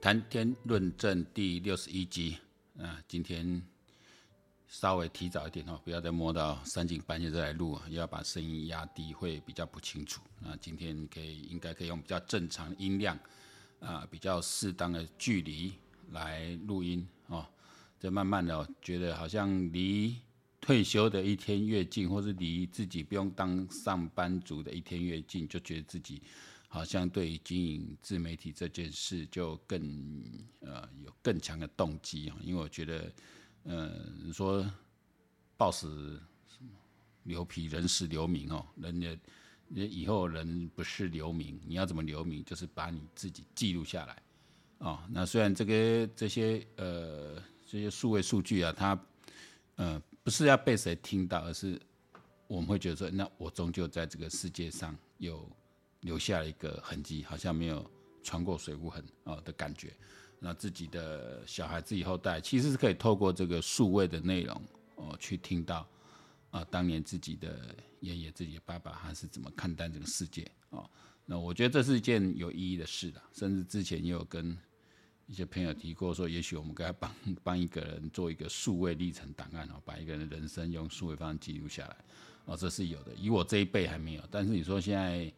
[0.00, 2.38] 谈天论证第六十一集
[2.78, 3.62] 啊，今天
[4.66, 10.22] 稍微提早一点哦，不要再摸到三更半夜再来录，要把声音压低，会比较不清楚。
[10.40, 13.18] 那今天可以应该可以用比较正常音量
[13.80, 15.74] 啊，比较适当的距离
[16.12, 17.46] 来录音哦。
[17.98, 20.16] 这慢慢的觉得好像离
[20.62, 26.22] 退休的一天越近，或是离自己不用当上班族的一天越近，就觉得自己。
[26.72, 30.22] 好像对于经营自媒体这件事，就更
[30.60, 33.12] 呃有更强的动机啊，因为我觉得，
[33.64, 33.90] 呃，
[34.22, 34.64] 你说
[35.56, 35.88] 报死
[36.46, 36.68] 什么
[37.24, 39.18] 留皮，人死留名哦，人家
[39.68, 42.44] 以后人不是留名，你要怎么留名？
[42.44, 44.22] 就是把你自己记录下来
[44.78, 45.00] 哦。
[45.10, 49.06] 那虽然这个这些呃这些数位数据啊，它
[49.74, 51.80] 呃不是要被谁听到，而是
[52.46, 55.50] 我们会觉得说，那我终究在这个世界上有。
[56.00, 57.88] 留下了一个痕迹，好像没有
[58.22, 59.94] 穿过水雾痕啊的感觉。
[60.42, 64.62] 那自己的小孩、自己后代，其实是可以透过这个数位的内容
[64.94, 65.86] 哦，去听到
[66.50, 70.88] 啊，当年自己的爷爷、自己的爸爸他是怎么看待这个世界哦。
[71.26, 73.20] 那我觉得这是一件有意义的事的。
[73.34, 74.56] 甚至之前也有跟
[75.26, 81.96] 一些朋友提过，说也许我们该帮帮一个人做一个数位历程档案哦，把一个人的人生用数位方式记录下来
[82.46, 83.14] 哦，这是有的。
[83.14, 85.30] 以我这一辈还没有，但是你说现在。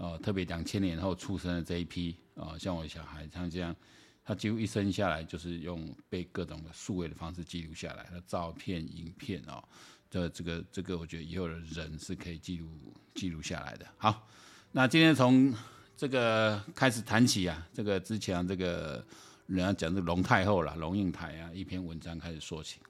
[0.00, 3.76] 哦，特别两千年后出生的这一批啊，像我小孩，像这样，
[4.24, 9.62] 他几乎一生下来就是用被各种的数位的方式记录下来的照片、影片哦，
[10.08, 12.66] 这这个这个，我觉得以后的人是可以记录
[13.14, 13.86] 记录下来的。
[13.98, 14.26] 好，
[14.72, 15.54] 那今天从
[15.94, 19.04] 这个开始谈起啊，这个之前这个
[19.48, 22.80] 人家讲的龙太后啦，龙应台啊，一篇文章开始说起。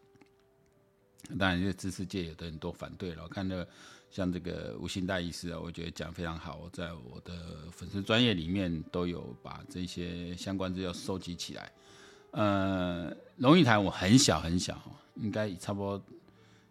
[1.36, 3.67] 当然，这知识界有的很多反对了，我看到。
[4.11, 6.56] 像这个吴兴大医师啊，我觉得讲非常好。
[6.56, 11.72] 我在我的粉丝专业里面都有把这些相关资料收集起来。
[12.33, 14.77] 呃，龙应台我很小很小，
[15.14, 16.02] 应该差不多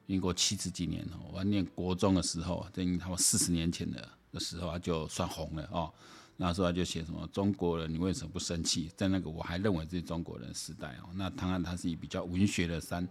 [0.06, 5.90] 民国七十几年哦，我念国中的时候，等于他们四十年前的的时候啊，就算红了哦。
[6.36, 8.92] 那时候就写什么中国人，你为什么不生气？
[8.98, 11.10] 在那个我还认为这是中国人时代哦。
[11.16, 13.08] 那当然他是以比较文学的三。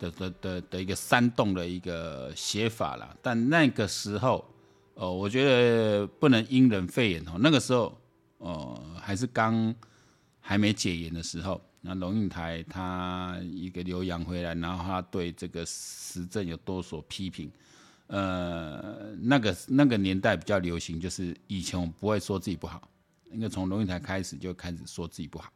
[0.00, 4.44] 的的的的一个煽动的一个写法啦，但那个时候，
[4.94, 7.32] 哦，我觉得不能因人废言哦。
[7.38, 7.96] 那个时候，
[8.38, 9.72] 哦，还是刚
[10.40, 17.50] 还没解严的时候，那龙应台他一个留洋回来，然后他对这个时政有多所批评。
[18.06, 22.88] 呃，那个那个年代比较流行，就是以前我们不会说自己不好，
[23.30, 25.52] 因为从龙应台开始就开始说自己不好。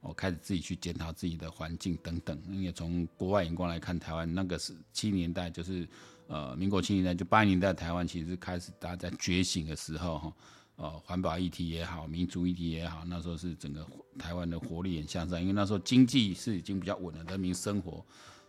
[0.00, 5.86] 我开始自己去检讨自己的环境等等，因为从国外眼光来看，台湾那个是七年代，就是
[6.26, 10.32] 呃民国七年代，就八零年代台湾其实开始大家在觉醒的时候哈，
[10.76, 13.86] 呃环保议题也好，民族议题也好，那时候是整个
[14.18, 18.02] 台湾的活力很向上，因为那时候经济是已经比较稳了，人民生活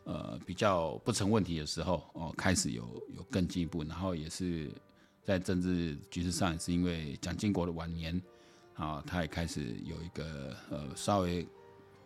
[0.05, 4.71] 呃比较不成问题的时候哦，开始有有更进一步，然后也是
[5.21, 8.21] 在政治局势上也是因为蒋经国的晚年。
[8.75, 11.47] 啊，他也开始有一个呃稍微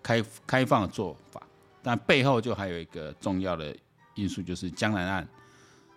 [0.03, 1.42] 开开放的做法，
[1.81, 3.76] 但背后就还有一个重要的
[4.16, 5.28] 因素，就是江南案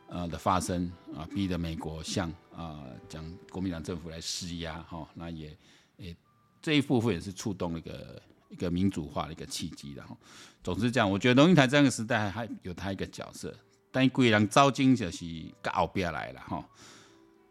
[0.09, 5.57] 呃的发生啊，逼得美国向啊讲国民党政府来施压哈，那也
[5.97, 6.17] 也
[6.63, 10.17] 这一部分也是触动了一个一个民主化的一个契机的哈。
[10.63, 13.55] 总之这样，我觉得龙应台这个时代还有他一个角色，
[13.91, 15.25] 但贵人招金就是
[15.73, 16.65] 后边来了哈。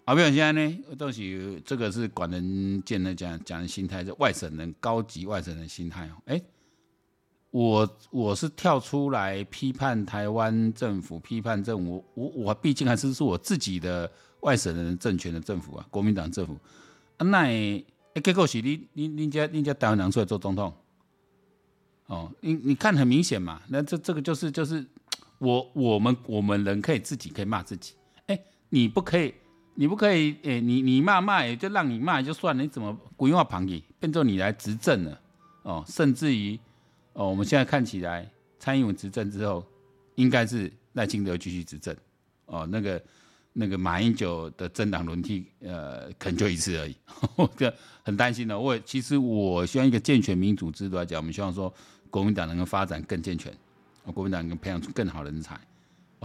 [0.08, 6.14] 好，比如现在呢，都是这个是管人见人讲讲的心态，是外省人高级外省人心态哦。
[6.28, 6.42] 哎，
[7.52, 14.10] 我我是跳出来批判台湾政府，批判政府，我我毕竟还是是我自己的
[14.40, 16.58] 外省人政权的政府啊，国民党政府。
[17.18, 17.40] 啊，那
[18.14, 20.74] 哎，结果是你你你家你家台湾人出来做总统，
[22.06, 24.88] 哦，你你看很明显嘛，那这这个就是就是
[25.40, 27.94] 我我们我们人可以自己可以骂自己，
[28.28, 28.40] 哎，
[28.70, 29.34] 你不可以。
[29.80, 35.22] 你不可以，诶、你你骂骂也就让你骂就算了，你怎么规划旁移变做你来执政了？
[35.62, 36.60] 哦，甚至于，
[37.14, 39.64] 哦，我们现在看起来，蔡英文执政之后，
[40.16, 41.96] 应该是赖清德继续执政，
[42.48, 43.00] 哦，那个
[43.54, 46.96] 那个马英九的政党轮替，呃，可能就一次而已，
[47.38, 47.48] 我
[48.02, 48.58] 很担心的。
[48.60, 51.72] 我其实我希望一个健全民主制度来讲，我们希望说
[52.10, 53.54] 国民党能够发展更健全，
[54.12, 55.56] 国民党能够培养出更好的人才。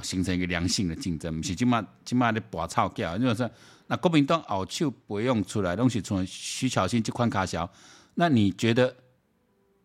[0.01, 3.51] 形成一个良性的竞争，不是今嘛今嘛的拔草叫，因为说
[3.89, 7.69] 那国民党后手不用出来，东西从徐巧芯这款卡小，
[8.15, 8.95] 那你觉得，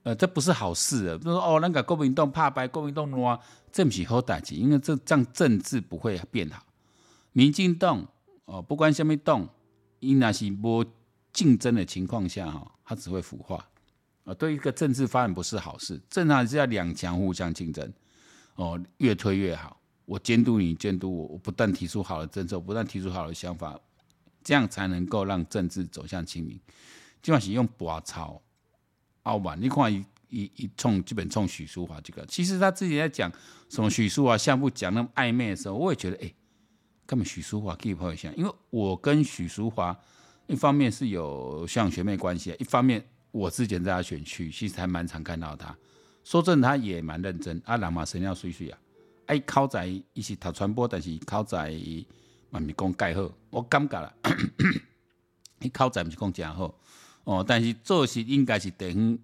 [0.03, 1.17] 呃，这不是好事啊？
[1.17, 3.37] 比如说哦，那个国民党怕败，国民党乱，
[3.71, 6.63] 这不是好代志，因为这这样政治不会变好。
[7.33, 8.07] 民进党
[8.45, 9.49] 哦，不管什么党，
[9.99, 10.85] 因那是无
[11.33, 13.67] 竞争的情况下哈，它只会腐化。
[14.23, 16.01] 啊，对一个政治发展不是好事。
[16.09, 17.93] 正常是要两强互相竞争，
[18.55, 19.76] 哦，越推越好。
[20.07, 23.79] 我监督你，监督我，我不断提出好的政策，不断提出好的想法，
[24.41, 26.57] 这样才能够让政治走向清明。
[27.21, 28.41] 基本上是用拔草
[29.23, 33.29] 傲慢，你看一一一冲，基本冲许淑华这个，其实他自己在讲
[33.69, 36.33] 什么许淑华相不讲那么暧昧的时候，我也觉得，哎，
[37.05, 38.31] 干嘛许淑华可以碰一下？
[38.37, 39.95] 因为我跟许淑华
[40.47, 43.05] 一方面是有像学妹关系，一方面。
[43.29, 45.77] 我之前在他选区，其实还蛮常看到他。
[46.23, 47.61] 说真的，他也蛮认真。
[47.65, 48.79] 啊，人嘛生了水水啊，
[49.27, 51.71] 哎，口才伊是读传播，但是考在
[52.49, 53.29] 嘛咪讲盖好。
[53.49, 54.13] 我感觉啦，
[55.61, 56.73] 伊口才毋是讲真好
[57.25, 59.19] 哦，但是做事应该是地方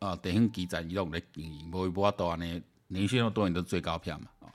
[0.00, 4.26] 啊，地方基层伊拢咧经营，无伊无法度安尼，连续那么多年都最高票嘛。
[4.40, 4.48] 哦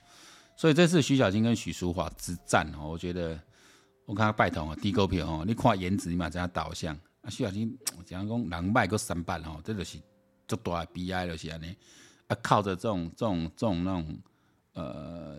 [0.55, 3.37] 所以这次徐小青跟许淑华之战哦，我觉得
[4.05, 6.95] 我看拜托啊，低高票哦，你看颜值嘛，这样导向。
[7.21, 7.75] 啊，徐小青
[8.05, 9.97] 讲讲人脉搁三百吼，这就是
[10.47, 11.75] 足大的悲哀，就是安尼。
[12.27, 14.19] 啊，靠着这种这种这种那种
[14.73, 15.37] 呃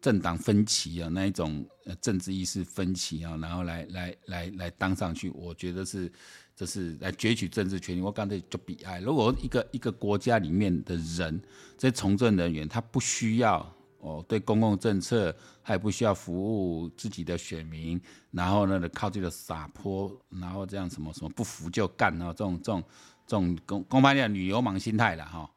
[0.00, 6.10] 政党分歧啊，那一种呃政治意识分歧啊，然后来来来来当上去，我觉得是
[6.54, 8.00] 这是来攫取政治权利。
[8.00, 11.40] 我刚才就悲哀，如果一个一个国家里面的人，
[11.76, 13.74] 这从政人员，他不需要。
[14.00, 17.98] 哦，对公共政策还不需要服务自己的选民，
[18.32, 22.84] 然后呢，靠这个撒泼，然后这样什么什么不服就干啊，这种这种
[23.26, 25.50] 这种公公派的女流氓心态了哈。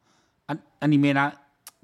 [0.46, 1.30] 啊啊，你没啦，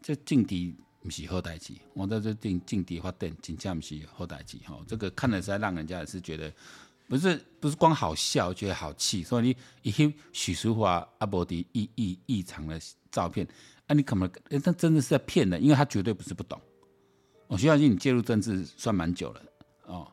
[0.00, 4.82] 这政敌不是好代志，我在这政政敌发展真正不是好代志吼。
[4.88, 6.52] 这个看的实在让人家也是觉得
[7.06, 9.22] 不是不是光好笑，觉得好气。
[9.22, 12.80] 所以你一些许淑华阿伯的异异异常的
[13.12, 13.46] 照片。
[13.86, 14.26] 啊，你可能，
[14.62, 16.58] 他真的是在骗人，因为他绝对不是不懂。
[17.46, 19.42] 我徐小青，你介入政治算蛮久了
[19.84, 20.10] 哦，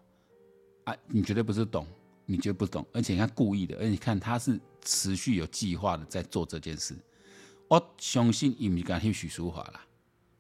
[0.84, 1.88] 啊，你绝对不是懂，
[2.26, 6.94] 你绝对不懂，而且他故意的，而且你看他是持续有计划的在做这件事。
[7.70, 9.86] 我相信伊毋是干许淑华啦，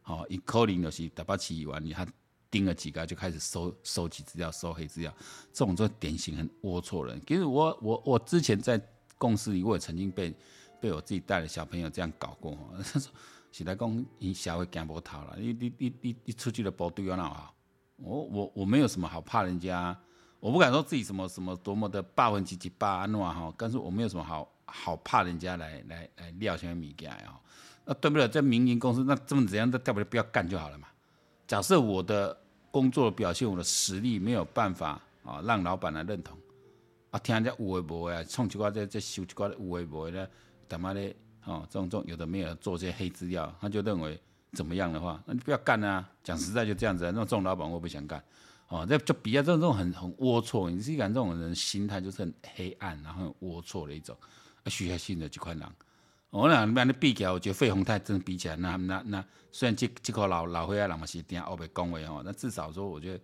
[0.01, 2.07] 好，伊可能就是台北市议员，你他
[2.49, 5.13] 盯了几个就开始收收集资料、收黑资料，
[5.53, 7.21] 这种就典型很龌龊人。
[7.25, 8.81] 其实我我我之前在
[9.17, 10.35] 公司里，我也曾经被。
[10.81, 12.57] 被我自己带的小朋友这样搞过，
[12.91, 13.11] 他说
[13.53, 17.53] ：“现在讲你社会行不头了，你你你你你出去了部队要哪好？
[17.97, 19.95] 我我我没有什么好怕人家，
[20.39, 27.39] 我不敢说自己什么什么多么的百分之几百安诺哈，但是我没有什么好好怕人家来来来撂什么米给啊？
[27.91, 30.87] 那对不了，在民营公司那这么怎样，那大不了不要干就好了嘛。
[31.45, 32.35] 假设我的
[32.71, 34.91] 工作表现，我的实力没有办法
[35.25, 36.37] 啊让老板来认同
[37.09, 40.29] 啊，听人家有为无为啊，冲几块这这收几块有为无为的。”
[40.69, 44.17] 他妈的，哦，这种种有的没有做这些黑资料，他就认为
[44.53, 46.09] 怎么样的话，那你不要干啊！
[46.23, 48.23] 讲实在就这样子，那这种老板我不想干，
[48.69, 54.15] 哦，这就比较这种种很很龌龊，你是感这种人心态就是很黑暗，然后很龌龊的一种，
[54.63, 55.61] 啊，徐小青的这块人，
[56.31, 63.23] 我俩你们的比起来，我觉得费鸿泰真的比起来，那那那虽然这这个老老灰啊，人嘛是点后被恭维哦，那至少说我觉得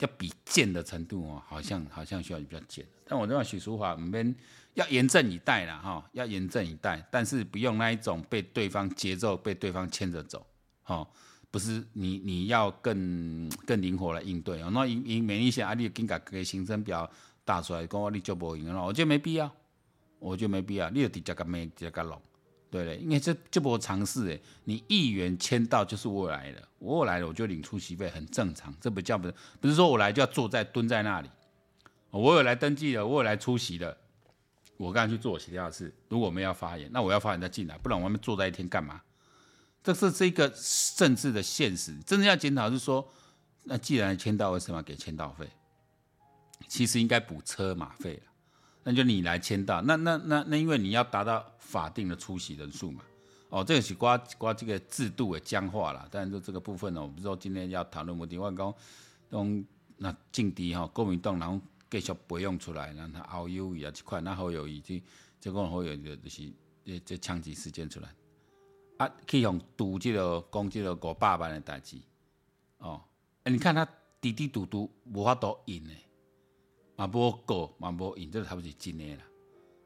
[0.00, 4.34] 要比贱的程度哦，好像好像需要比较贱，但我认为许淑华唔免。
[4.74, 10.44] 要严阵以待啦，哈，要严阵以待，但是不用那一种被对方节奏被对方牵着走，
[10.82, 11.06] 哈，
[11.48, 14.70] 不是你你要更更灵活来应对哦。
[14.72, 17.08] 那因因每一些阿力跟个给行程表
[17.44, 19.48] 打出来，讲我你就不赢了，我觉得没必要，
[20.24, 22.20] 我觉得没必要，你就直接个没直接个弄，
[22.70, 31.28] 对嘞，因为这这波尝试诶，你议员签到就是我来了，我来了我就领出席费，很正常，这不叫不是不是说我来就要坐在蹲在那里，
[32.10, 33.96] 我有来登记的，我有来出席的。
[34.76, 39.02] 我刚才去做我其他的事，如果我们要发言，那我要发言再进来，不然我们坐在一天干嘛？
[39.84, 40.52] 这是这个
[40.96, 41.94] 政治的现实。
[42.00, 43.06] 真正要检讨是说，
[43.62, 45.48] 那既然签到，为什么要给签到费？
[46.66, 48.32] 其实应该补车马费了。
[48.84, 53.02] 那就你来签到，那那那那，因为你要达到法定的出席人数嘛。
[53.48, 56.06] 哦，这个是刮刮这个制度的僵化了。
[56.10, 58.74] 但是这个部分呢，我不知道今天要讨论问题，我讲
[59.30, 59.64] 用
[59.96, 61.60] 那政敌哈，国民党然后。
[61.90, 65.00] 继续培养出来，让他好友谊啊，这块那后友谊，这
[65.40, 66.52] 这个好友谊就是
[66.84, 68.12] 这这枪击事件出来，
[68.96, 71.96] 啊，去用赌这个讲这个五百万的代志，
[72.78, 73.00] 哦，
[73.44, 73.86] 哎，你看他
[74.20, 75.90] 滴滴嘟嘟无法度赢的，
[76.96, 79.22] 嘛无过嘛无赢，这个差不多是真的啦，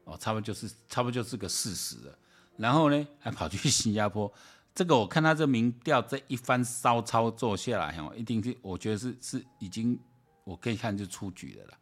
[0.05, 2.17] 哦，差不多就是差不多就是个事实了。
[2.57, 4.31] 然后呢，还跑去新加坡，
[4.75, 9.97] 这个我看他这民调这一番骚操作下来，哦，一定是我觉得是是已经
[10.43, 11.73] 我可以看就出局的了。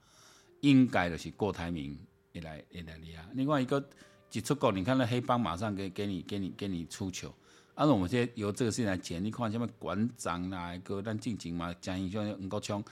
[0.61, 1.97] 应该的是郭台铭
[2.31, 3.23] 也来也来厉害。
[3.33, 3.83] 另外一个
[4.31, 7.33] 一出国，你看那黑帮马上给给你给你给你出球。
[7.75, 12.83] 按照我们现在由这个事情来讲，你看什么馆长哪一个咱进前嘛，讲一下吴国昌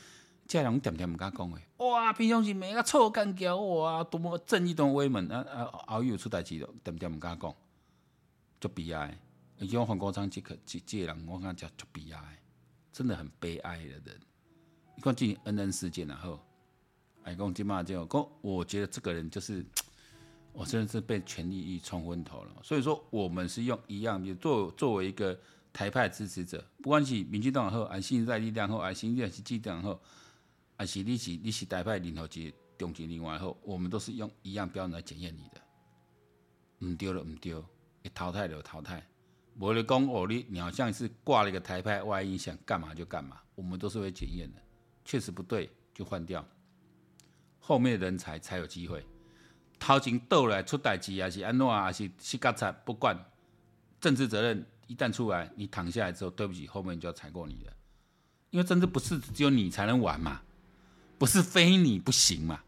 [0.47, 7.55] 这人点点唔敢讲诶，哇，平常时每个臭干譙，哇，多么正义，多么威猛，啊啊，后又出代志了，点点唔敢讲，
[8.59, 9.17] 就悲哀。
[9.59, 12.39] 而且黄国昌这个这个人，我感觉就悲哀，
[12.93, 14.21] 真的很悲哀的人。
[14.95, 16.39] 你看最近恩恩事件然后，
[17.23, 19.65] 哎，讲今嘛就讲，我觉得这个人就是，
[20.53, 22.51] 我真的是被权力欲冲昏头了。
[22.61, 25.35] 所以说，我们是用一样，就作作为一个
[25.73, 29.99] 台派支持者，不管是民进党好，还是新时代力量好，还是新时代党好。
[30.77, 37.63] 还是你是你是台派领头级中级另外后，我们都是用一样标准来检验你的，唔对了唔丢，
[38.03, 39.05] 你淘汰了淘汰。
[39.57, 44.61] 我的讲哦，你你好像是挂了一个台派外衣，想干嘛就干嘛，我们都是会检验的，
[45.05, 46.45] 确实不对就换掉，
[47.59, 49.05] 后面的人才才有机会。
[49.79, 53.17] 掏钱倒来出代志，还是安诺啊，还是去干擦，不管
[54.01, 57.73] 政治责任一旦出来，你躺下来之后，对不起，后面就要踩过你的，
[58.49, 60.41] 因为政治不是只有你才能玩嘛。
[61.17, 62.59] 不是非你不行嘛？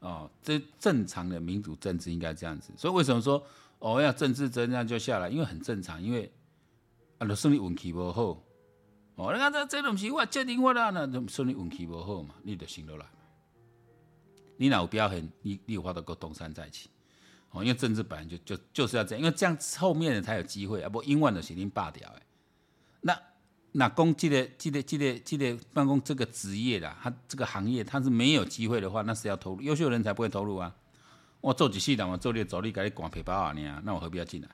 [0.00, 2.72] 哦，这正常的民主政治应该这样子。
[2.76, 3.44] 所以为什么说
[3.78, 5.28] 哦要政治这样就下来？
[5.28, 6.32] 因为很正常，因为
[7.18, 8.42] 啊，就算你运气不好，
[9.14, 13.06] 哦，你看这这东西我决定我啦，那就算你运气不好嘛，你就行得来。
[14.56, 16.90] 你哪有表现，你你有法度够东山再起。
[17.50, 22.22] 哦，因为政治本来就就就是要这样，因为这样后面的才有机会啊，不，永远的是你罢掉的。
[23.00, 23.16] 那。
[23.72, 30.74] 那讲这个、这个、这个、这个办公这个职业啦，他这个行业他是没有机会的话，那是要投入，优秀人才不会投入啊。
[31.40, 34.48] 我做几系统，我做你走你给你管皮包啊你啊，那我何必要进来？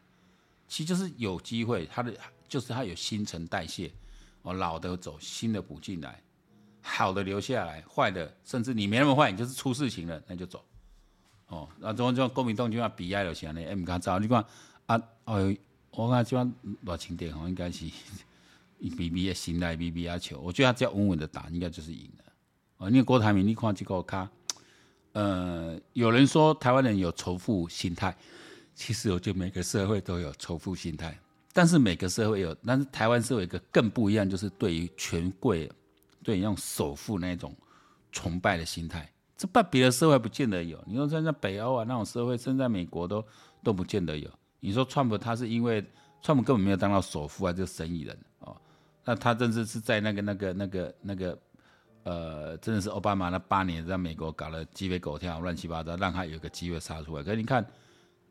[0.68, 2.14] 其实就是有机会，他的
[2.48, 3.90] 就是他有新陈代谢，
[4.42, 6.22] 哦，老的走，新的补进来，
[6.80, 10.64] 好的留下来，坏的甚至你没那么坏，你就是出事情了，那就走。
[11.48, 14.44] 哦，那这种这种国民动就要悲哀了，像你，哎，唔敢走，你看
[14.86, 15.54] 啊，哦，
[15.90, 17.86] 我看这样热情点哦，应该是。
[18.78, 22.24] 一比比也行来，一比比也球，我觉得他只要稳稳的打，应该就是赢了。
[22.78, 24.30] 哦，因为郭台铭，你看这个卡，
[25.12, 28.16] 呃，有人说台湾人有仇富心态，
[28.74, 31.18] 其实我觉得每个社会都有仇富心态，
[31.52, 35.68] 但是每个社会有，但是台湾社会一个更不一样，就是对于权贵，
[36.22, 37.52] 对于那种首富那种
[38.12, 40.82] 崇拜的心态，这把别的社会不见得有。
[40.86, 43.24] 你说像在北欧啊那种社会，甚至在美国都
[43.64, 44.30] 都不见得有。
[44.60, 45.84] 你说川普他是因为
[46.22, 48.16] 川普根本没有当到首富啊，就生意人。
[49.08, 51.38] 那他真的是在那个、那个、那个、那个，
[52.02, 57.22] 呃，真的是奥巴马那八年在美国搞了鸡飞狗跳、乱七八糟，让他有个机会杀出来。
[57.22, 57.66] 可是你看，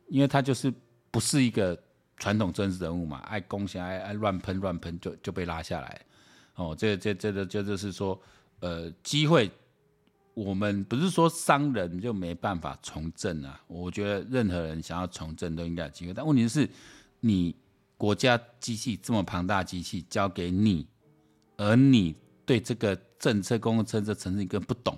[0.06, 0.72] 因为他就是
[1.10, 1.76] 不是一个
[2.16, 6.00] 传统政治人物嘛，爱攻击、爱爱乱喷、乱喷，就就被拉下来。
[6.54, 8.16] 哦，这这这个就就是说，
[8.60, 9.50] 呃，机会，
[10.32, 13.60] 我们不是说商人就没办法从政啊。
[13.66, 16.70] 我觉得任何人想要从政都应该有机会，但问题是，
[17.18, 17.56] 你。
[17.98, 20.86] 国家机器这么庞大，机器交给你，
[21.56, 22.14] 而你
[22.46, 24.96] 对这个政策、公共政策、城市你根本不懂。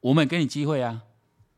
[0.00, 1.02] 我们给你机会啊，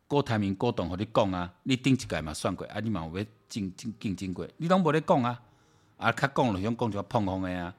[0.07, 5.43] 郭台铭、郭董和你讲啊，你顶一届嘛算过，啊你嘛有要竞竞竞争过，你拢无咧讲啊，
[5.97, 7.75] 啊他讲了想讲就碰碰的啊，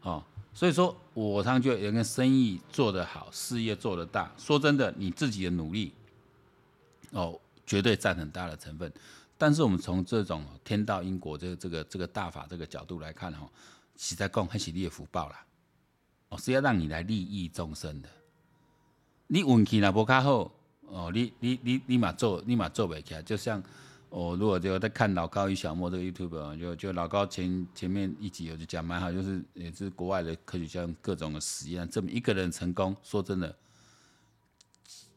[0.00, 5.92] 哦，所以说我常觉得有个生意做得好，事业做得大，说真的，你自己的努力，
[7.10, 8.90] 哦，绝对占很大的成分。
[9.40, 13.48] 但是我们从这种天道因果这个这个这个大法这个角度来看哈，
[13.96, 15.46] 实在讲还是你的福报啦，
[16.30, 18.08] 哦，是要让你来利益众生的。
[19.28, 20.50] 你运气若无较好，
[20.88, 23.22] 哦，你你你你嘛做你嘛做不起来。
[23.22, 23.62] 就像、
[24.10, 33.56] 哦、如果就在看老高与小莫这个 YouTube，就就老高前前面一集我就讲蛮好，就是也是国外的科学家用各种的实验证明一个人成功，说真的，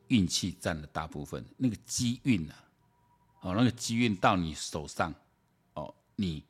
[0.10, 2.56] 运气占了大部分，那个机运啊。
[3.42, 5.14] 哦，那个机运到你手上，
[5.74, 6.44] 哦，你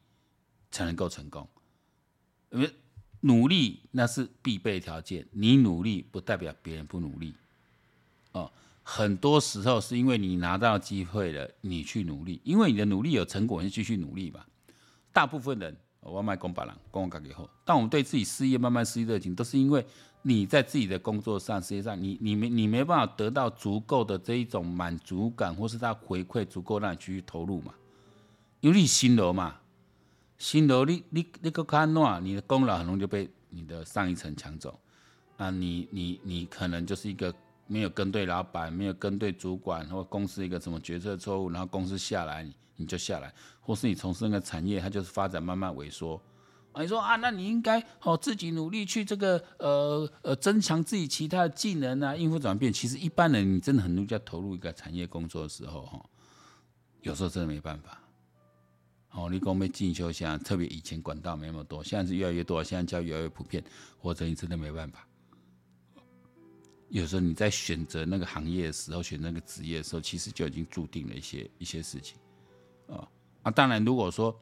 [0.70, 1.48] 才能够成功。
[2.52, 2.70] 因为
[3.22, 7.34] 努力那是必备条件，你努力不代表别人不努力。
[8.34, 8.52] 哦，
[8.84, 14.46] 很多时候是因为你拿到机会了，你去努力，因为你的努力有成果，你继续努力吧。
[15.14, 19.86] 大部分人，我卖公把郎，公我给后，但我们对自己事业慢慢失去热情，都是因为。
[20.24, 27.74] 你在自己的工作上，实际上你你没你没办法得到足够的这一种满足感，或是他回馈足够让你继续投入嘛？
[28.60, 29.56] 因为你辛劳嘛，
[30.38, 34.80] 辛劳你你你个看喏，你的功劳很容易就被你的上一层抢走
[35.38, 35.50] 啊！
[35.50, 37.34] 你你你可能就是一个
[37.66, 46.22] 没有跟对老板，没有跟对主管，或公司一个什么决策错误，然后公司下来你你就下来，或是你从事那个产业，它就是发展慢慢萎缩。
[46.74, 52.72] 啊你说啊，那你应该哦自己努力去这个呃呃增强自己其他的技能啊，应付转变。
[52.72, 56.06] 其实一般人你真的很努力在投入一个产业工作的时候哈，
[57.01, 57.98] 有时候真的没办法。
[59.13, 63.62] 哦，你讲没进修，像特别以前管道没那么多，现在是越来越多，现在教育越来越普遍，
[64.00, 65.06] 或者你真的没办法。
[66.88, 72.18] 有时候你在选择那个行业的时候，选那个职业的时候，其实就已经注定了一些一些事情，
[72.88, 73.06] 啊
[73.44, 73.51] 啊！
[73.51, 74.34] 当然，如果说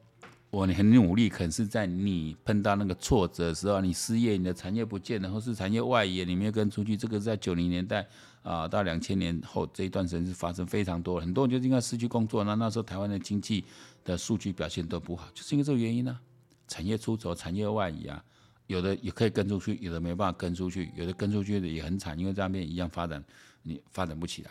[0.50, 8.04] 我你很努力，可是在你碰到那个挫折的时候，你失业，你的产业不见了，或是产业外移，你没有跟出去，这个在九零年代
[8.42, 12.42] 啊到两千年后这一段时间是发生非常多，很多人就应该失去工作。
[12.42, 13.64] 那那时候台湾的经济
[14.04, 16.18] 的数据表现都不好，就是因为这个原因呢、
[16.66, 18.22] 产业出走，产业外移啊。
[18.66, 23.20] 有的也可以跟出去，有的没办法跟出去，有的跟出去的也很惨，因为这边一样发展，
[23.64, 24.50] 你发展不起来，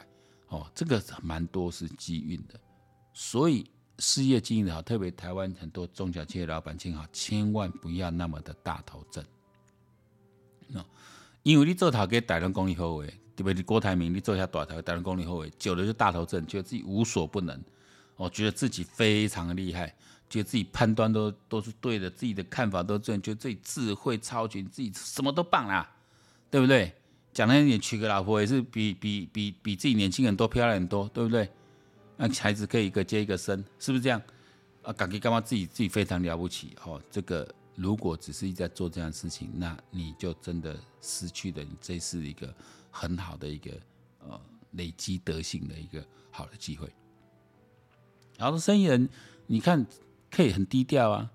[0.49, 2.59] 哦，这个蛮多是机运的，
[3.13, 3.65] 所以
[3.99, 9.23] 事业经营的好，特别台湾很多中小企业老板经营好，千万不要那么的大头症，
[11.43, 13.61] 因为你做头给大人功力好诶，对不对？
[13.63, 17.61] 郭台铭你做一下大头，大人功力好诶，久了就大头症，觉得自己无所不能，
[18.15, 19.95] 哦，觉得自己非常厉害。
[20.29, 25.89] 觉得自己判断都都是对的，自己的看法都正，觉得自己智慧超群，自己什么都棒啦，
[26.51, 26.93] 对不对？
[27.33, 31.49] 讲那一点，娶个老婆也是比比比比自己年轻人多漂亮很多，对不对？
[32.21, 34.21] 那孩子可以一个接一个生，是不是这样？
[34.83, 36.75] 啊，感觉干嘛自己自己非常了不起？
[36.83, 42.53] 哦，这个如果只是一直在做这样的事情，那你就真的失去了你这是一个
[42.91, 43.71] 很好的一个
[44.19, 46.91] 呃累积德行的一个好的机会。
[48.37, 49.07] 然后生意人，
[49.47, 49.87] 你看。
[50.31, 51.31] 可以很低调啊，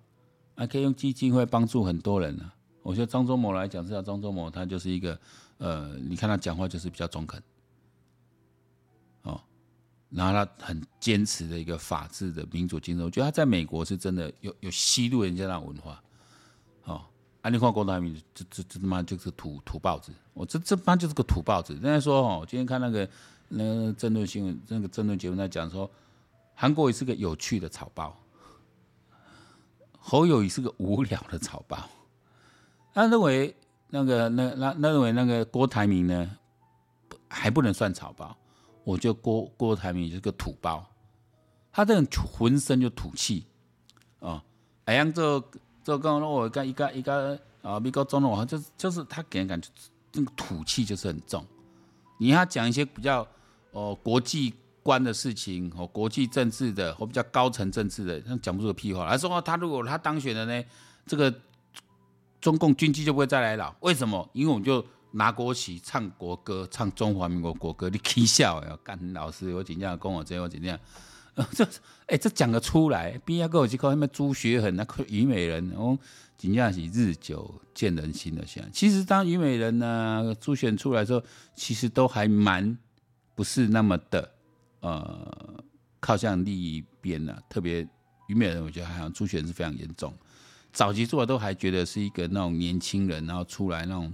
[0.54, 2.54] 啊可以用基金会帮助很多人啊。
[2.80, 5.18] 我觉得张忠谋来讲，至少张忠谋他就是一个，
[5.58, 7.42] 呃，你看他讲话就是比较中肯，
[10.10, 13.04] 然后他很坚持的一个法治的民主精神。
[13.04, 16.02] 我觉得他在美国是真的有有吸入人家那文化，
[16.84, 17.02] 哦，
[17.42, 21.72] 啊，你看郭台铭，这这这他妈就是土土包子，我这这妈就是个土包子。
[21.74, 23.08] 人家说哦，今天看那个
[23.48, 25.90] 那个争论新闻，那个争论节目在讲说，
[26.54, 28.16] 韩国瑜是个有趣的草包。
[30.06, 31.78] 侯友谊是个无聊的草包，
[32.92, 33.56] 他认为
[33.88, 36.30] 那个那那那认为那个郭台铭呢，
[37.26, 38.36] 还不能算草包，
[38.84, 40.86] 我觉得郭郭台铭就是个土包，
[41.72, 43.46] 他这种浑身就土气，
[44.20, 44.40] 哦，
[44.84, 45.40] 哎呀，这
[45.82, 49.68] 这刚刚我跟一个一个啊美国总统，就是就是他给人感觉
[50.12, 51.44] 这个土气就是很重，
[52.18, 53.26] 你要讲一些比较
[53.72, 54.54] 哦国际。
[54.84, 59.08] 观的事情哦，国际政治的或比较高层政治的，他讲不出个屁话。
[59.08, 60.62] 他说他如果他当选了呢，
[61.06, 61.34] 这个
[62.38, 63.74] 中共军机就不会再来了。
[63.80, 64.28] 为什么？
[64.34, 67.88] 因为我们就拿国旗唱国歌，唱中华民国国歌。
[67.88, 68.76] 你起笑呀？
[68.82, 70.78] 干老师，我怎样跟我这样，我怎样？
[71.52, 71.66] 这
[72.06, 73.18] 哎，这讲得出来？
[73.24, 75.72] 边要跟我去考什么朱学恒那个虞美人？
[75.76, 75.98] 哦，
[76.36, 78.44] 真正是日久见人心的。
[78.46, 81.22] 像其实当虞美人呢，朱选出来的时候，
[81.54, 82.76] 其实都还蛮
[83.34, 84.30] 不是那么的。
[84.80, 85.64] 呃，
[86.00, 87.82] 靠向利益边了，特别
[88.28, 90.12] 虞美人，我觉得还好，朱学恒是非常严重。
[90.72, 94.12] 早期做的都还觉得是一个那种年轻人，然后出来那种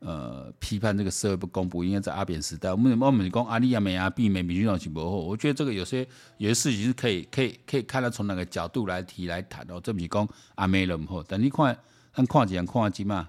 [0.00, 6.06] 呃批判这个社会不公不应该在阿扁时代，我们我们讲阿里亚美啊，避免民进党起不后，我觉得这个有些
[6.38, 9.80] 有些事情是可以可以可以看得从哪个角度来提来谈哦。
[9.82, 11.78] 这不是讲阿美人不好，但你看
[12.12, 13.28] 看看几样看几嘛，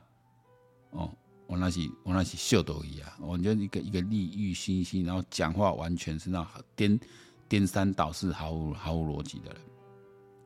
[0.92, 1.10] 哦。
[1.48, 3.14] 我那是我那是秀逗伊啊！
[3.20, 6.98] 我觉得一个一个利欲熏心，然后讲话完全是那颠
[7.50, 9.62] 颠三倒四，毫无毫无逻辑的人。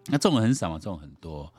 [0.08, 1.54] 那这种很少嘛，这种很多。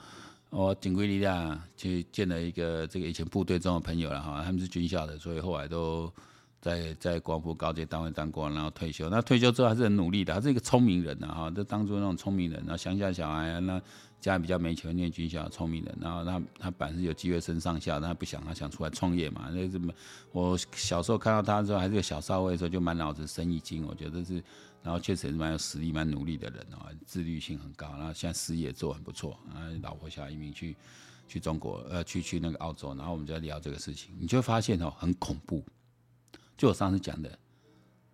[0.50, 6.12] 我警规力量去见了一个这个以前部队中的朋友了哈，他们是军校的，所以后来都
[6.60, 9.08] 在在国防部高阶单位当过，然后退休。
[9.08, 13.80] 那退休之后还是很努力的，他是一个聪明人呐哈，就当做那种聪明人，然后乡下小孩那。
[14.18, 15.96] 家里比较没钱，念军校，聪明人。
[16.00, 19.50] 然后他他本来是有机会升上校，但他不想，他想出来创业嘛。
[19.52, 19.92] 那什么，
[20.32, 23.86] 我小时候看到他的时候，还是个小少尉的时候，就满脑子生意经。
[23.86, 24.42] 我觉得是，
[24.86, 27.88] 然后确实也是蛮有实力、蛮努力的人哦，自律性很高。
[27.98, 30.76] 然后现在事业做很不错，啊，老婆小孩移民去
[31.26, 32.94] 去中国，呃，去去那个澳洲。
[32.94, 35.64] 然后我们就在聊这个事情，你就会发现哦，很恐怖。
[36.56, 37.36] 就我上次讲的，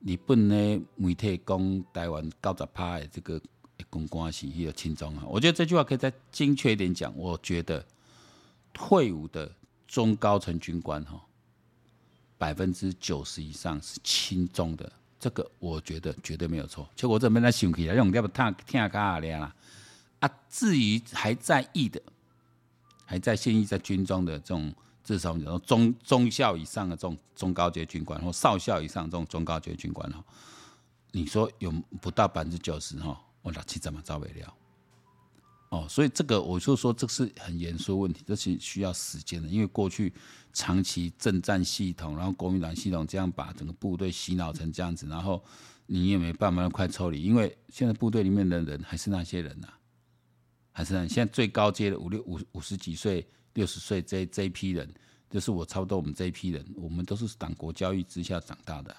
[0.01, 3.39] 日本呢媒体讲台湾高十趴的这个。
[3.91, 7.13] 公关系也有轻重啊，我觉得这句话可以再精确一点讲。
[7.17, 7.85] 我觉得
[8.73, 9.53] 退伍的
[9.89, 11.21] 中高层军官哈，
[12.39, 14.91] 百分之九十以上是轻重的，
[15.23, 16.85] 这个我觉得绝对没有错。
[16.97, 19.55] 就我这边在想起来，用要不听听卡啦
[20.19, 20.29] 啊。
[20.51, 22.03] 至于还在役的，
[23.07, 30.25] 还在现役在军中的这种，至少你说中中校以上的这种中高阶军官，或少校以上这种中高阶军官哈，
[31.13, 33.17] 你说有不到百分之九十哈？
[33.43, 34.53] 我拿去怎么找不了？
[35.73, 39.49] 哦，所以这个我就说，这是很严肃问题，这是需要时间的。
[39.49, 40.13] 因为过去
[40.53, 45.43] 长期政战系统，然后国民党系统这样把整个部队洗脑成这样子，然后
[45.87, 49.73] 你也没办法快抽离，因为现在部队里面的人还是那些人呐、啊，
[50.73, 54.87] 还是那现在最高阶的五六五五十几岁、六十岁这这一批人，
[55.31, 58.95] 就是我差不多我们这一批人，我们都是党国教育之下长大的。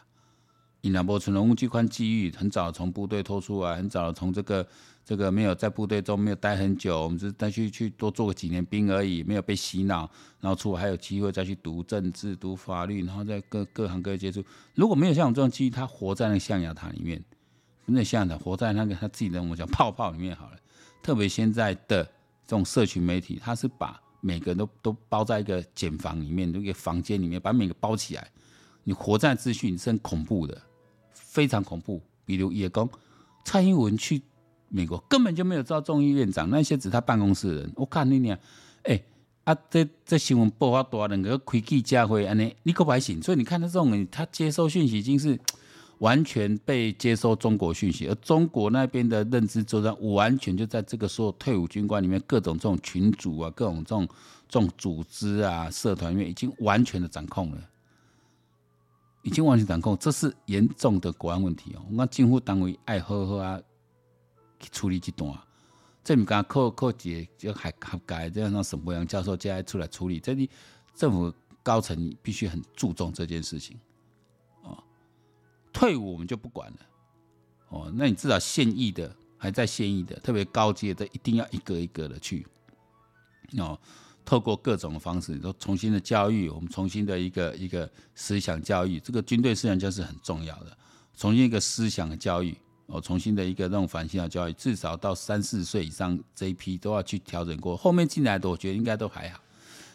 [0.83, 4.67] 以南波存龙这块机遇，很早从部队脱出来，很早从这个
[5.05, 14.43] 这个没有在部队中没有待很久，我们只是再去去多做个几年兵而已，没有被洗脑，然后出来还有机会再去读政治、读法律，然后再各各行各业接触。
[14.75, 17.23] 如果没有像我这种机遇，他活在那个象牙塔里面，
[17.85, 20.57] 那象牙塔活在那个他自己的我们讲泡泡里面好了。
[21.01, 28.27] 特别现在的这种社群媒体，他是把每个人都都包在一个茧房里面，一个房间里面，把每个包起来，
[28.83, 30.61] 你活在资讯是很恐怖的。
[31.33, 32.87] 非常恐怖，比如也讲
[33.43, 34.21] 蔡英文去
[34.69, 37.71] 美国根本就没有招众议院长，那些只他办公室的人。
[37.75, 38.37] 我看你俩，
[38.83, 39.01] 哎、
[39.45, 43.19] 啊，这这新闻报发多，两个开记者会安尼，你可不信？
[43.19, 45.39] 所以你看他这种人，他接收讯息已经是
[45.97, 54.07] 完全被接收中国讯息，而中国那边的认知作战完全就在这个时候退伍军官里面，各种这种群组啊，各种这种
[54.47, 57.57] 这种组织啊、社团里面，已经完全的掌控了。
[59.23, 61.81] 已经完全掌控，这是严重的国安问题哦。
[61.91, 63.59] 我政府单位爱好好啊
[64.59, 65.37] 去处理这段，
[66.03, 70.19] 这不刚靠靠几就还合格，这样让沈博洋教授接下来出来处理。
[70.19, 70.49] 这里
[70.93, 71.33] 政府
[71.63, 73.79] 高层必须很注重这件事情
[74.61, 74.83] 哦。
[75.71, 76.77] 退伍我们就不管了
[77.69, 82.45] 哦，那你至少现役的还在现役的，特别高阶的，一定要一个一个的去
[83.57, 83.79] 哦。
[84.25, 90.77] 透过各种方式，都重新的教育，我们重新的一个一个思想教育，这个军队思想教育是很重要的。
[91.15, 92.57] 重新一个思想的教育，
[92.87, 97.77] 哦，重新的一个那种反省的教育，至少到三四岁以上这一批都要去调整过。
[97.77, 99.39] 后面进来的，我觉得应该都还好。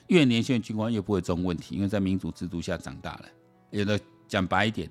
[0.08, 3.24] 越年轻的军官越不会这种问题，因为在民主制度下长大了。
[3.70, 4.88] 有的讲白一点，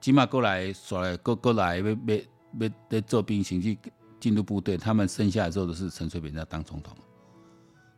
[0.00, 2.16] 起码过来说来过过来要要
[2.60, 3.78] 要要做兵行去
[4.20, 6.96] 进入部队，他们生下来之后都是陈水扁在当总统。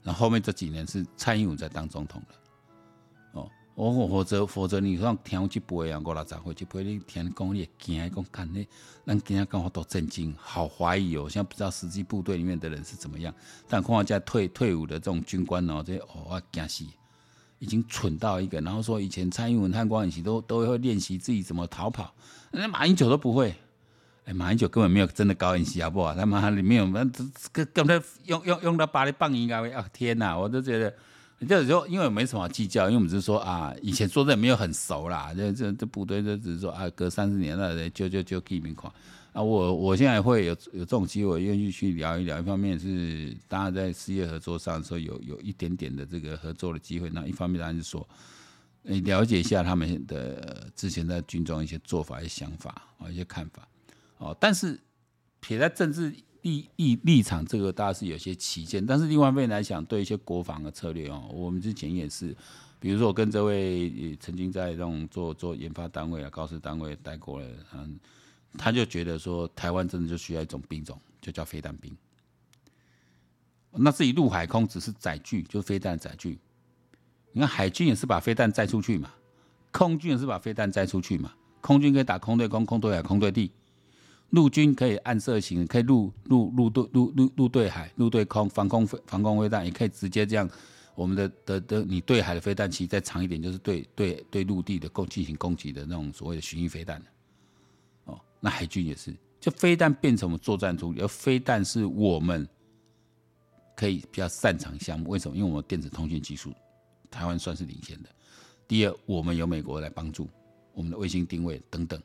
[0.08, 8.66] 那后面这几年是蔡英文在当总统了，哦，我否则否则你说听去不会啊，我来才会去不会你听讲你惊讲看你，
[9.04, 13.34] 咱今天刚好都震惊，好怀疑哦，现在不知道实际部队里面的人是怎么样，
[13.68, 16.86] 但况且退退伍的这种军官哦，这些哦啊惊死，
[17.58, 22.14] 已经蠢到一个，然后说以前蔡英文和光远都都会练习自己怎么逃跑，
[22.50, 23.54] 那马英九都不会。
[24.28, 26.14] 哎，马英九根本没有真的高演习，好不好？
[26.14, 29.88] 他妈里面有，那这这根本用用用到把你棒应该会啊！
[29.90, 30.94] 天哪，我都觉得，
[31.46, 38.92] 就是说，因为没什么计较，因为我们只是说啊，以前说的也没有很熟啦，这这这部队，这只是说啊，隔三十年了，就就就记名款
[39.32, 39.40] 啊。
[39.40, 42.38] 我我现在会有有这种机会，愿意去聊一聊。
[42.38, 48.06] 一方面是大家在事业合作上说有有一点点的这个合作的机会，那一方面当然是说，
[48.82, 53.66] 你了解一下他们的之前在军中一些做法、一些想法啊、一些看法。
[54.18, 54.78] 哦，但是
[55.40, 58.84] 撇在政治立立立场，这个大家是有些歧见。
[58.84, 62.36] 但是另外一面来讲，对一些国防的策略哦，我们之前也是，
[62.78, 67.98] 比如说我跟这位曾经在这种做做研发单位啊、高师单位待过的，嗯，
[68.56, 71.96] 他就觉得说，台湾真的就需要一种兵种，就叫飞弹兵。
[73.72, 76.38] 那至于陆海空只是载具，就是飞弹载具。
[77.32, 79.12] 你看海军也是把飞弹载出去嘛，
[79.70, 83.52] 空军也是把飞弹载出去嘛，空军可以打空对空、空对海、空对地。
[84.30, 90.48] 陆军可以暗射型，可以陆陆陆对陆陆陆对海、陆对空防空飞防空飞弹，也可以直接这样。
[90.94, 97.00] 我们的的的，你对海的飞弹其实再长一点，就是对对对陆地的攻进行攻击的那种所谓的巡弋飞弹。
[98.04, 102.46] 哦，那海军也是，就飞弹变成我们作战主力，而飞弹是我们
[103.76, 105.08] 可以比较擅长项目。
[105.08, 105.36] 为什么？
[105.36, 106.52] 因为我们电子通讯技术，
[107.10, 108.08] 台湾算是领先的。
[108.66, 110.28] 第二，我们有美国来帮助，
[110.74, 111.98] 我们的卫星定位等等，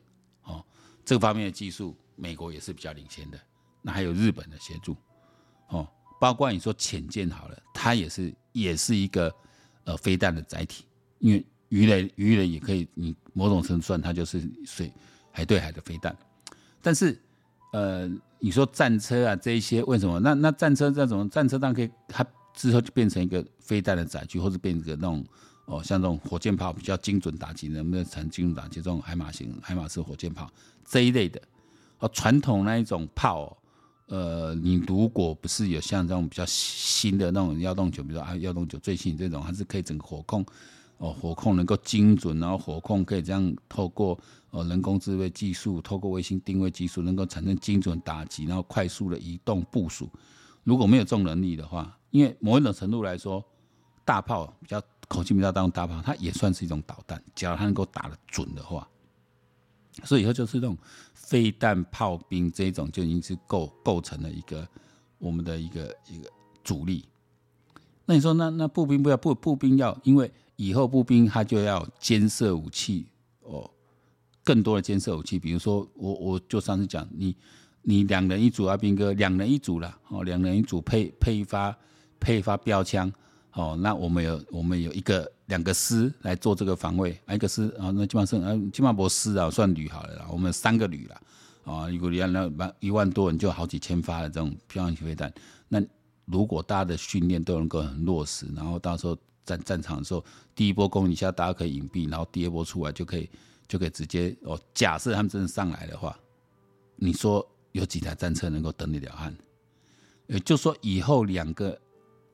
[0.44, 0.64] 哦，
[1.04, 1.94] 这方面的技术。
[2.16, 3.38] 美国也是比较领先的，
[3.82, 4.96] 那还有日本的协助，
[5.68, 5.88] 哦，
[6.20, 9.34] 包括你说潜舰好了，它也是也是一个
[9.84, 10.84] 呃飞弹的载体，
[11.18, 14.92] 因为鱼雷鱼雷也可以，你某种程度算它就是水
[15.32, 16.16] 海对海的飞弹，
[16.80, 17.20] 但是
[17.72, 20.20] 呃你说战车啊这一些为什么？
[20.20, 22.24] 那那战车这种战车当然可以，它
[22.54, 25.24] 之后就变成一个飞弹的载具，或者变成一个那种
[25.64, 30.48] 哦像这种火箭炮比较精准打击，能不能成精准打击这种海马型海马式火箭炮
[30.84, 31.42] 这一类的。
[32.08, 33.56] 传统那一种炮，
[34.06, 40.44] 呃，你如果不是有像这种比较新的那种幺洞九，比如说啊幺洞九最新这种，还是可以整个火控，
[40.98, 44.18] 哦，火控能够精准，然后火控可以这样透过
[44.50, 50.08] 呃人工智慧技术，透过卫星定位技术，能够产生精准打击，然后快速的移动部署。
[50.62, 53.44] 如果没有这种能力的话，因为某一种程度来说，
[54.04, 58.88] 大炮比较口径比较大的大炮，它也算是一种导弹，只要它能够打得准的话。
[60.02, 60.76] 所以以后就是这种
[61.26, 64.66] 飞弹炮兵这种就已经是构构成了一个
[65.18, 66.28] 我们的一个一个
[66.62, 67.04] 主力。
[68.04, 73.06] 那你说那那步兵不要步步兵要，因为以后步兵他就要肩射武器
[73.40, 73.70] 哦，
[74.42, 77.34] 更多的肩射武器，比如说我我就上次讲你
[77.82, 81.74] 你两人一组啊兵哥两人一组了哦，两人一组配配一发
[82.20, 83.10] 配一发标枪
[83.54, 91.20] 哦，那我们有我们有一个两个师来做这个防卫，一个师啊，那基本上啊基本上不师啊算旅好了啦，我们三个旅了
[91.64, 95.32] 啊，如果你要那一万多人就好几千发的这种漂亮飞弹，
[95.68, 95.82] 那
[96.26, 99.16] 如果大家的训练都能够很落实，然后到时候。
[99.46, 103.28] 战战场的时候，第一波攻击下，大家可以隐蔽，然后第二波出来就可以
[103.68, 104.58] 就可以直接哦。
[104.72, 106.18] 假设他们真的上来的话，
[106.96, 109.36] 你说有几台战车能够登得了岸？
[110.28, 111.78] 也就是说，以后两个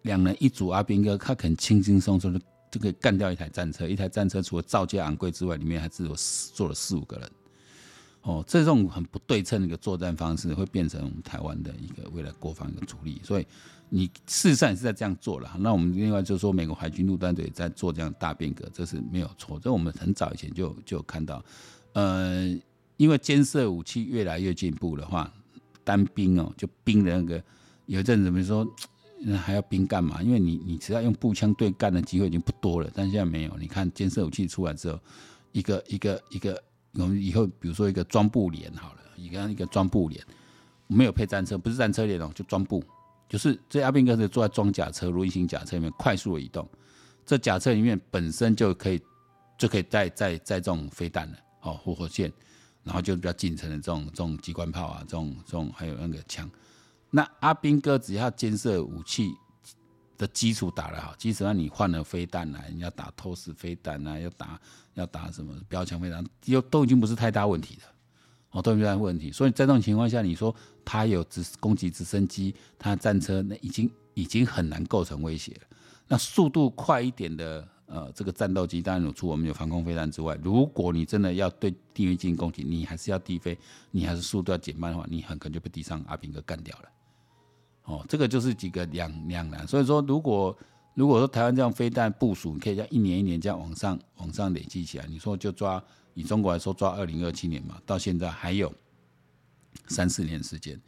[0.02, 3.88] 两人一组阿兵哥，他肯轻轻松松的就可以干掉一台战车。
[3.88, 7.30] 一台战车除了造价昂贵之外，里面还只有四坐了四五个人。
[8.22, 13.20] 哦，这种很不对称的一个作战方式，会变成我们台湾的一个未来国防一个主力。
[13.24, 13.46] 所以。
[13.92, 19.58] 你事实上也是在这样做了，那我们另外就是说，美国海军陆战队在做这样大变革，这是没有错。
[19.58, 21.44] 这我们很早以前就就看到，
[21.94, 22.56] 呃，
[22.98, 25.28] 因为肩射武器越来越进步的话，
[25.82, 27.42] 单兵哦，就兵的那个
[27.86, 28.64] 有一阵子，比如说
[29.22, 30.22] 那还要兵干嘛？
[30.22, 33.54] 因为你你只要用步枪对干的机会已经不多了，但现在没有。
[33.58, 34.98] 你看肩射武器出来之后，
[35.52, 36.62] 一个一个一个，
[36.94, 40.24] 我们以后比如说一个装步连好了，一个一个装步连，
[40.86, 42.82] 没有配战车，不是战车连哦，就装步。
[43.28, 46.66] 就是这阿兵哥是坐在装甲车、轮型甲车里面快速的移动，
[47.26, 49.00] 这甲车里面本身就可以
[49.58, 52.32] 就可以载载载这种飞弹了，哦，或火箭，
[52.82, 56.50] 然后就比较近程的这种这种机关炮啊，这种这种还有那个枪。
[57.10, 59.34] 那阿兵哥只要肩射武器
[60.16, 64.60] 的基础打得好，基础上你换了飞弹来，你要打透视飞弹啊，要打
[64.94, 67.82] 要打什么标枪飞弹，又都已经不是太大问题了。
[68.52, 70.52] 哦，都没有问题，所以在这种情况下，你说
[70.84, 75.60] 他有直攻击直升机，他战车那已经已经很难构成威胁了。
[76.08, 83.56] 那速度快一点的，呃，这个战斗机当然有除我们有防空飞弹之外，如果你真的要对地面进行攻击，你还是要低飞，
[83.92, 86.88] 你还是速度要减慢的话，你很可能就被地上阿兵哥干掉了。
[87.84, 89.66] 哦，这个就是几个两两难。
[89.66, 90.56] 所以说，如果
[90.94, 95.82] 如果说台湾这样飞弹部署，你可以像一年一年这样往上往上累积起来，你说就抓。
[96.14, 98.70] 以中国来说，抓二零二七年嘛，到现在还有
[99.86, 100.78] 三四年时间，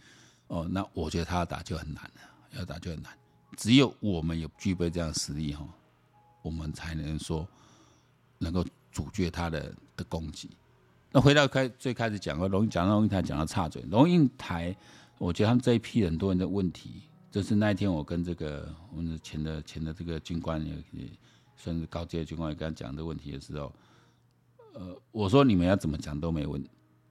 [0.48, 3.12] 哦，那我觉得他要打就很难了，要打就很难。
[3.56, 5.64] 只有我们有具备这样的实力哈，
[6.42, 7.46] 我们才能说
[8.38, 10.50] 能够阻绝他的的攻击。
[11.12, 14.76] 那回到开最开始讲的龙讲到龙应台讲到插嘴，龙应台，
[15.22, 21.08] 我觉得他们这一批很多人的问题，就是那一天我跟这个我们的前的前的这个军官也也
[21.54, 23.72] 算是高阶的军官也跟他讲的问题的时候。
[24.74, 26.60] 呃，我说你们要怎么讲都没问，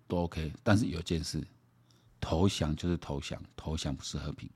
[0.10, 0.52] 都 OK。
[0.62, 1.42] 但是有件事，
[2.20, 4.50] 投降就是投降，投降不是和平。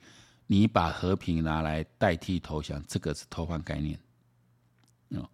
[0.48, 3.98] 你把和平拿来代替投降，这个是偷换概念。
[5.12, 5.30] 哦，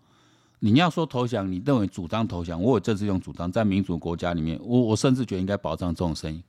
[0.60, 6.43] 你要说投降，你认为主张投降，我有这次用主张，在民主国家里面，我我甚至觉得应该保障这种声音。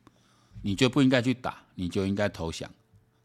[0.60, 2.70] 你就不应该去打，你就应该投降。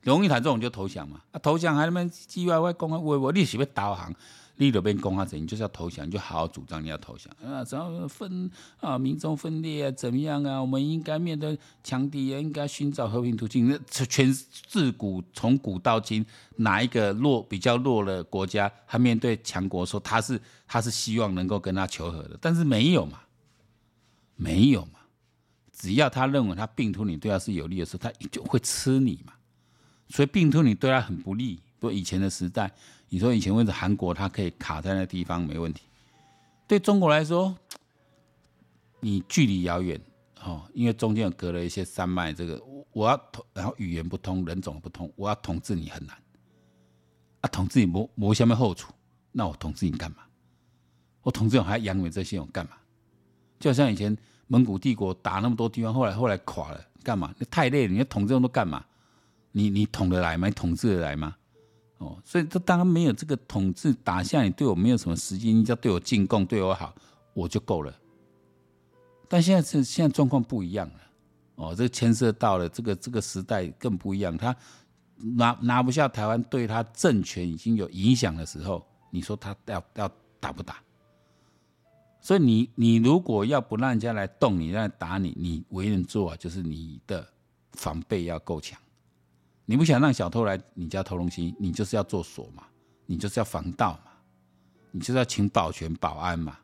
[0.03, 1.21] 龙应台这种就投降嘛？
[1.31, 4.15] 啊，投降还那么叽歪歪讲啊，我我你是要投降？
[4.55, 5.39] 立了边攻啊，怎？
[5.39, 7.63] 你就是要投降，你就好好主张你要投降啊！
[7.69, 10.59] 然后分啊，民众分裂啊，怎么样啊？
[10.59, 13.67] 我们应该面对强敌啊，应该寻找和平途径。
[13.69, 23.19] 那全自古从古到今，哪一个弱比较弱的国家，他面对强国说他是他是希望能够跟他求和的，但是没有嘛，
[24.35, 24.96] 没有嘛。
[25.77, 29.33] 只要他认为他并吞你对他是有利的时候，他就会吃你嘛。
[30.09, 31.61] 所以并吞你对他很不利。
[31.79, 32.71] 不，以前的时代。
[33.09, 35.83] 你说以前为什么韩国它可以卡在那地方没问题？
[36.67, 37.55] 对中国来说，
[38.99, 39.97] 你距离遥远，
[40.43, 42.61] 哦，因为中间有隔了一些山脉，这个
[42.91, 46.17] 我要统，然后语言不通，人种不通，我要统治你很难。
[47.39, 48.91] 啊，统治你没没什么后处，
[49.31, 50.17] 那我统治你干嘛？
[51.21, 52.71] 我统治我还要养你这些我干嘛？
[53.57, 57.33] 就像以前蒙古帝国打那么多地方，后来后来垮了，干嘛？
[57.38, 58.83] 你太累了，你要统治这么多干嘛？
[59.51, 60.47] 你你统得来吗？
[60.47, 61.36] 你统治得来吗？
[61.97, 66.93] 哦，所以这当然没有这个统治打下你，对我没有什么实际，你只要对我进贡，对我好，
[67.33, 67.93] 我就够了。
[69.27, 70.93] 但现在是现在状况不一样了，
[71.55, 74.55] 哦，这牵涉到了这个这个时代更不一样，他
[75.17, 80.77] 拿拿不下台湾，对他政权已经有影响的时候，你说他要要打不打？
[82.19, 87.25] 所以你你如果要不让人家来动你，让人打你，你为人做啊，就是你的
[87.73, 88.80] 防备要够强。
[89.65, 92.63] 你不想让小偷来你家偷东西，你就是要做锁嘛，
[93.06, 94.12] 你就是要防盗嘛，
[94.91, 96.58] 你就是要请保全保安嘛。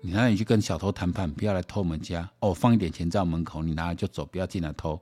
[0.00, 5.00] 你让你去跟小偷谈判，不要来偷我们家哦，放一点钱在门口，你拿了就走，不要进来偷。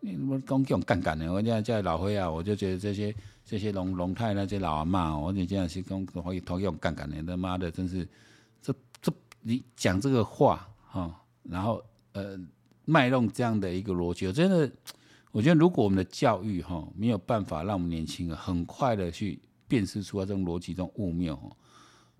[0.00, 1.32] 你什么讲用杠杆的？
[1.32, 8.08] 我讲叫老灰啊，我就觉得这些这些龙龙泰那些老阿妈，我你这样是讲可以同用杠杆的，他妈的真是
[9.48, 11.80] 你讲这个话哈，然后
[12.10, 12.36] 呃
[12.84, 14.68] 卖弄这样的一个逻辑，我真的
[15.30, 21.38] 我觉得如果我们的教育哈没有办法让我们年轻人很快的去辨识出来这种逻辑中误谬，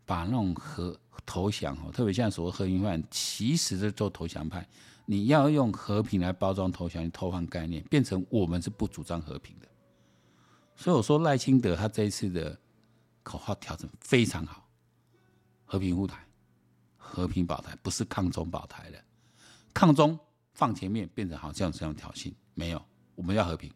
[0.04, 4.64] 把那种和投降哈，特别像所谓和平派，其实是做投降派。
[5.04, 9.66] 你要用和平来包装投降、偷换概念，变成我们是不主张和平的。
[10.76, 12.56] 所以我说赖清德他这一次的
[13.24, 14.68] 口号调整非常好，
[15.64, 16.25] 和平护台、
[17.06, 19.02] 和平保台，不是抗中保台的，
[19.72, 20.18] 抗中
[20.52, 22.82] 放前面变成好像这样挑衅，没有，
[23.14, 23.72] 我们要和平。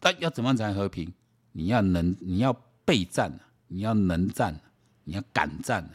[0.00, 1.12] 但要怎么样才和平？
[1.52, 2.52] 你要能，你要
[2.84, 3.30] 备战，
[3.68, 4.58] 你要能战，
[5.04, 5.88] 你要敢战。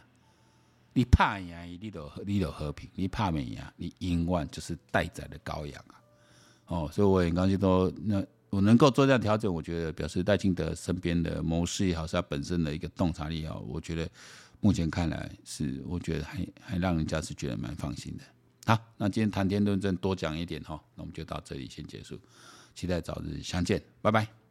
[0.94, 6.02] 你怕赢，你都你都和平；你怕没赢，你永远就是待宰的羔羊啊！
[6.66, 14.10] 哦，所以我很高兴说，那我能够做这样调整，我觉得表示戴清德身边的谋士也好，是他本身的一个洞察力也好，我觉得
[14.60, 18.24] 目前看来是，我觉得还还让人家是觉得蛮放心的。
[18.66, 22.20] 好，那今天谈天论政多讲一点哈，那我们就到这里先结束，
[22.76, 24.47] 期待早日相见，拜拜。